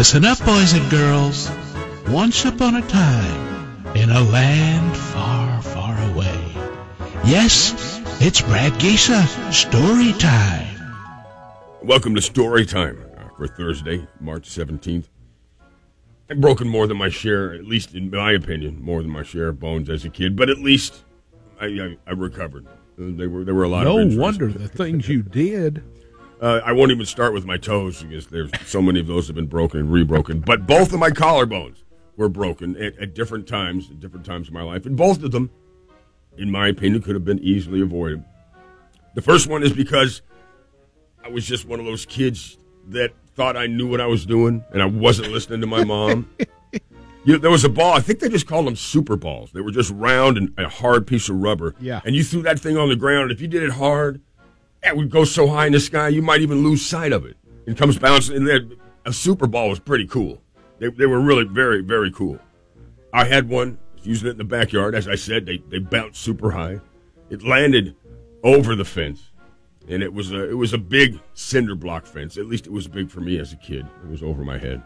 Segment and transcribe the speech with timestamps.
[0.00, 1.50] Listen up, boys and girls.
[2.08, 6.40] Once upon a time, in a land far, far away.
[7.26, 10.74] Yes, it's Brad Geisa, story time.
[11.82, 12.98] Welcome to Story Time
[13.36, 15.04] for Thursday, March 17th.
[16.30, 19.48] I've broken more than my share, at least in my opinion, more than my share
[19.48, 21.04] of bones as a kid, but at least
[21.60, 22.66] I, I, I recovered.
[22.96, 24.18] They were, there were a lot No of injuries.
[24.18, 25.84] wonder the things you did.
[26.40, 29.36] Uh, I won't even start with my toes because there's so many of those have
[29.36, 30.42] been broken and rebroken.
[30.44, 31.82] But both of my collarbones
[32.16, 35.32] were broken at, at different times, at different times in my life, and both of
[35.32, 35.50] them,
[36.38, 38.24] in my opinion, could have been easily avoided.
[39.14, 40.22] The first one is because
[41.22, 42.56] I was just one of those kids
[42.88, 46.28] that thought I knew what I was doing, and I wasn't listening to my mom.
[47.22, 47.92] You know, there was a ball.
[47.92, 49.52] I think they just called them super balls.
[49.52, 51.74] They were just round and a hard piece of rubber.
[51.78, 52.00] Yeah.
[52.02, 53.30] And you threw that thing on the ground.
[53.30, 54.22] If you did it hard,
[54.82, 57.36] it would go so high in the sky you might even lose sight of it.
[57.66, 58.48] It comes bouncing.
[58.48, 60.42] And a super ball was pretty cool.
[60.78, 62.38] They, they were really very very cool.
[63.12, 64.94] I had one using it in the backyard.
[64.94, 66.80] As I said, they they bounced super high.
[67.28, 67.94] It landed
[68.42, 69.30] over the fence,
[69.88, 72.36] and it was a it was a big cinder block fence.
[72.38, 73.86] At least it was big for me as a kid.
[74.04, 74.82] It was over my head.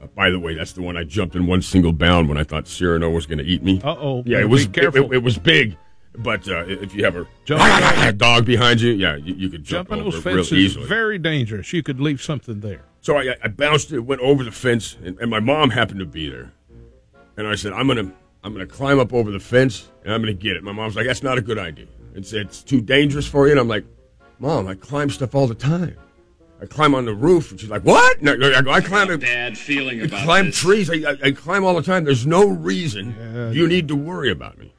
[0.00, 2.44] Uh, by the way, that's the one I jumped in one single bound when I
[2.44, 3.80] thought Cyrano was going to eat me.
[3.82, 4.22] Uh-oh.
[4.24, 5.12] Yeah, it was careful.
[5.12, 5.76] It, it was big,
[6.16, 7.62] but uh, if you have a, Jump-
[8.06, 10.52] a dog behind you, yeah, you, you could jump Jumping over those it real fences
[10.52, 10.86] is easily.
[10.86, 11.72] very dangerous.
[11.72, 12.82] You could leave something there.
[13.00, 16.06] So I, I bounced it, went over the fence, and, and my mom happened to
[16.06, 16.52] be there.
[17.36, 20.32] And I said, "I'm gonna, I'm gonna climb up over the fence, and I'm gonna
[20.32, 23.26] get it." My mom's like, "That's not a good idea." And said, "It's too dangerous
[23.28, 23.84] for you." And I'm like,
[24.40, 25.96] "Mom, I climb stuff all the time.
[26.60, 29.20] I climb on the roof." And she's like, "What?" No, I go, "I climb it."
[29.20, 30.58] bad feeling I climb this.
[30.58, 30.90] trees.
[30.90, 32.02] I, I, I climb all the time.
[32.02, 34.72] There's no reason you need to worry about me.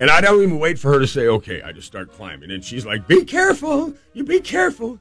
[0.00, 1.62] And I don't even wait for her to say okay.
[1.62, 3.94] I just start climbing, and she's like, "Be careful!
[4.12, 5.00] You be careful!"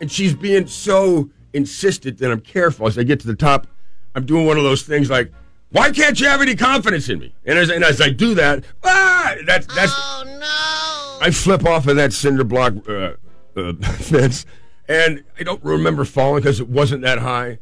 [0.00, 2.86] And she's being so insistent that I'm careful.
[2.86, 3.66] As I get to the top,
[4.14, 5.32] I'm doing one of those things like,
[5.70, 8.64] "Why can't you have any confidence in me?" And as, and as I do that,
[8.84, 9.92] ah, that's that's.
[9.94, 11.26] Oh no!
[11.26, 13.14] I flip off of that cinder block uh,
[13.56, 14.46] uh, fence,
[14.88, 17.58] and I don't remember falling because it wasn't that high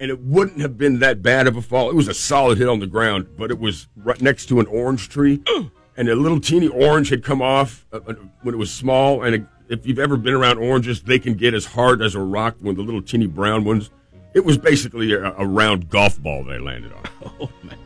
[0.00, 1.90] and it wouldn't have been that bad of a fall.
[1.90, 4.66] It was a solid hit on the ground, but it was right next to an
[4.66, 5.42] orange tree,
[5.96, 9.22] and a little teeny orange had come off uh, uh, when it was small.
[9.22, 12.56] And if you've ever been around oranges, they can get as hard as a rock
[12.60, 13.90] when the little teeny brown ones.
[14.34, 17.04] It was basically a, a round golf ball they landed on.
[17.42, 17.78] Oh man!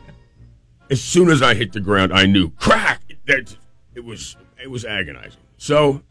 [0.89, 3.01] As soon as I hit the ground, I knew crack.
[3.27, 3.55] That
[3.93, 5.41] it was it was agonizing.
[5.57, 6.01] So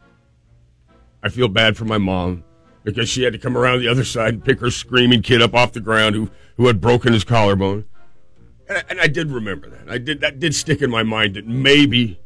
[1.23, 2.43] I feel bad for my mom
[2.83, 5.55] because she had to come around the other side and pick her screaming kid up
[5.55, 7.85] off the ground who, who had broken his collarbone.
[8.67, 9.89] And I, and I did remember that.
[9.89, 12.19] I did that did stick in my mind that maybe,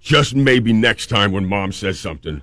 [0.00, 2.42] just maybe next time when mom says something,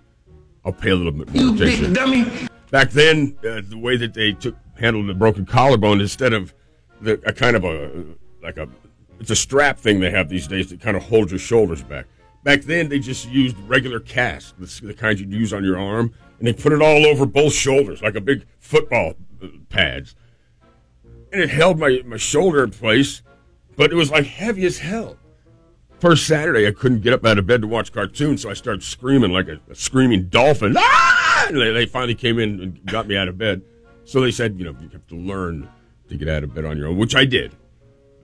[0.63, 1.93] I'll pay a little bit more attention.
[1.93, 2.25] dummy.
[2.71, 6.53] Back then, uh, the way that they took handled the broken collarbone instead of
[7.01, 8.05] the a kind of a
[8.41, 8.67] like a
[9.19, 12.05] it's a strap thing they have these days that kind of holds your shoulders back.
[12.43, 16.13] Back then, they just used regular cast, the, the kind you'd use on your arm,
[16.37, 20.15] and they put it all over both shoulders like a big football uh, pads,
[21.33, 23.21] and it held my my shoulder in place,
[23.79, 25.15] but it was like heavy as hell.
[26.01, 28.83] First Saturday, I couldn't get up out of bed to watch cartoons, so I started
[28.83, 30.75] screaming like a, a screaming dolphin.
[30.77, 31.47] Ah!
[31.49, 33.61] They, they finally came in and got me out of bed.
[34.03, 35.69] So they said, you know, you have to learn
[36.09, 37.55] to get out of bed on your own, which I did.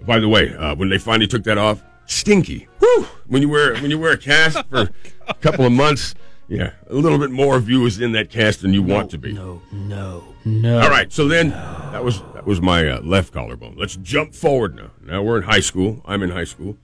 [0.06, 2.68] By the way, uh, when they finally took that off, stinky.
[2.80, 3.08] Whew!
[3.28, 4.90] When you wear when you wear a cast for
[5.26, 6.16] a couple of months,
[6.48, 9.18] yeah, a little bit more of you is in that cast than you want to
[9.18, 9.34] be.
[9.34, 10.80] No, no, no.
[10.80, 13.76] All right, so then that was that was my uh, left collarbone.
[13.78, 14.92] Let's jump forward now.
[15.02, 16.02] Now we're in high school.
[16.06, 16.78] I'm in high school.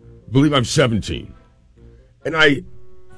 [0.00, 1.32] I believe I'm 17,
[2.24, 2.62] and I,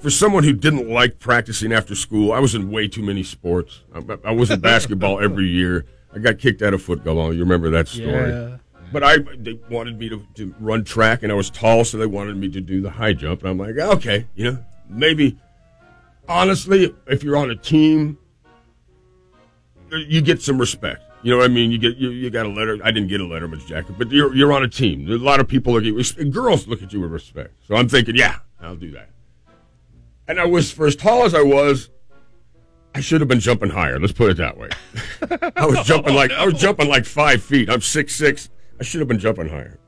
[0.01, 3.81] for someone who didn't like practicing after school, I was in way too many sports.
[3.95, 5.87] I, I was in basketball every year.
[6.15, 7.33] I got kicked out of football.
[7.33, 8.31] You remember that story?
[8.31, 8.57] Yeah.
[8.93, 12.07] But I they wanted me to, to run track, and I was tall, so they
[12.07, 13.43] wanted me to do the high jump.
[13.43, 15.38] And I'm like, okay, you know, maybe.
[16.28, 18.19] Honestly, if you're on a team,
[19.91, 21.02] you get some respect.
[21.23, 21.70] You know what I mean?
[21.70, 22.79] You get you, you got a letter.
[22.85, 25.11] I didn't get a letterman's jacket, but you're you're on a team.
[25.11, 26.31] A lot of people look at you.
[26.31, 27.55] Girls look at you with respect.
[27.67, 29.11] So I'm thinking, yeah, I'll do that.
[30.29, 31.91] And I was for as tall as I was,
[32.94, 33.99] I should have been jumping higher.
[33.99, 34.69] Let's put it that way.
[35.56, 37.69] I was jumping like I was oh, jumping like five feet.
[37.69, 38.50] I'm six six.
[38.81, 39.79] I should have been jumping higher.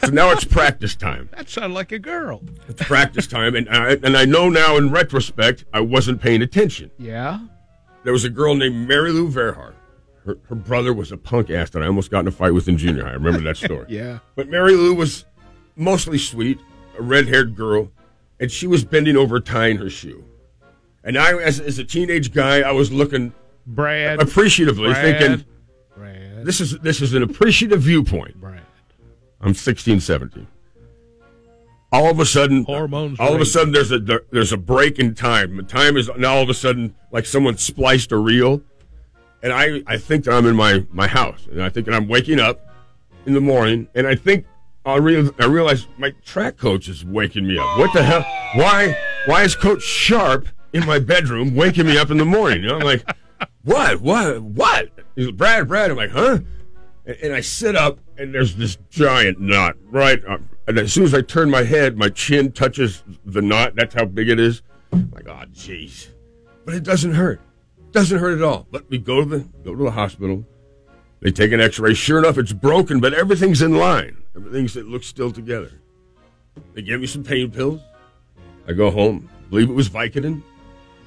[0.00, 1.28] So now it's practice time.
[1.36, 2.42] That sounded like a girl.
[2.68, 6.90] It's practice time, and I, and I know now in retrospect I wasn't paying attention.
[6.98, 7.40] Yeah.
[8.04, 9.74] There was a girl named Mary Lou Verhart.
[10.24, 12.66] Her, her brother was a punk ass that I almost got in a fight with
[12.68, 13.10] in junior high.
[13.10, 13.86] I remember that story.
[13.88, 14.18] Yeah.
[14.36, 15.24] But Mary Lou was
[15.76, 16.58] mostly sweet,
[16.98, 17.90] a red haired girl,
[18.38, 20.24] and she was bending over tying her shoe.
[21.04, 23.32] And I, as, as a teenage guy, I was looking
[23.66, 24.20] Brad.
[24.20, 25.18] appreciatively Brad.
[25.18, 25.46] thinking
[25.96, 26.44] Brad.
[26.44, 28.38] this is this is an appreciative viewpoint.
[28.40, 28.60] Brad.
[29.40, 30.46] I'm 16, 17.
[31.92, 34.98] All of a sudden, Hormones All of a sudden, there's a there- there's a break
[35.00, 35.56] in time.
[35.56, 38.62] The time is now all of a sudden like someone spliced a reel,
[39.42, 42.06] and I I think that I'm in my my house, and I think that I'm
[42.06, 42.60] waking up
[43.26, 44.44] in the morning, and I think
[44.86, 47.78] I real I realize my track coach is waking me up.
[47.78, 48.24] What the hell?
[48.54, 48.96] Why
[49.26, 52.62] why is Coach Sharp in my bedroom waking me up in the morning?
[52.62, 53.02] You know, I'm like,
[53.64, 54.90] what what what?
[55.16, 55.90] He's like, Brad Brad.
[55.90, 56.38] I'm like, huh?
[57.06, 60.22] And, and I sit up, and there's this giant knot right.
[60.66, 63.74] And as soon as I turn my head, my chin touches the knot.
[63.74, 64.62] That's how big it is.
[64.92, 66.08] I'm like, oh, jeez.
[66.64, 67.40] But it doesn't hurt.
[67.92, 68.66] Doesn't hurt at all.
[68.70, 70.46] But we go to the go to the hospital.
[71.20, 71.94] They take an X-ray.
[71.94, 74.16] Sure enough, it's broken, but everything's in line.
[74.36, 75.72] Everything's it looks still together.
[76.74, 77.80] They give me some pain pills.
[78.66, 79.28] I go home.
[79.50, 80.42] believe it was Vicodin,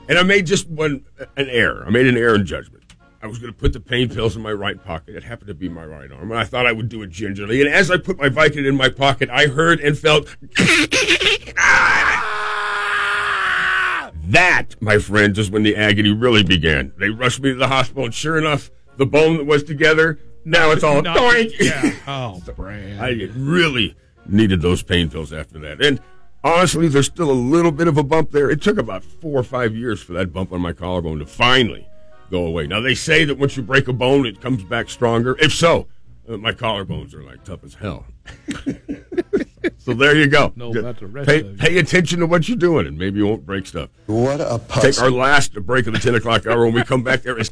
[0.10, 1.06] and I made just one
[1.38, 1.84] an error.
[1.88, 2.83] I made an error in judgment.
[3.24, 5.16] I was going to put the pain pills in my right pocket.
[5.16, 7.62] It happened to be my right arm, and I thought I would do it gingerly.
[7.62, 10.28] And as I put my Vicodin in my pocket, I heard and felt.
[14.26, 16.92] That, my friends, is when the agony really began.
[16.98, 20.72] They rushed me to the hospital, and sure enough, the bone that was together, now
[20.72, 21.54] it's all Not- doink.
[21.60, 21.94] Yeah.
[22.08, 23.00] Oh, Brad.
[23.00, 25.82] I really needed those pain pills after that.
[25.82, 26.02] And
[26.44, 28.50] honestly, there's still a little bit of a bump there.
[28.50, 31.88] It took about four or five years for that bump on my collarbone to finally
[32.34, 32.66] go away.
[32.66, 35.38] Now, they say that once you break a bone, it comes back stronger.
[35.40, 35.88] If so,
[36.28, 38.08] uh, my collarbones are like tough as hell.
[39.78, 40.52] so there you go.
[40.56, 41.58] Know about the rest pay, of you.
[41.58, 43.90] pay attention to what you're doing, and maybe you won't break stuff.
[44.08, 46.66] What a Take our last break of the 10 o'clock hour.
[46.66, 47.50] When we come back, there is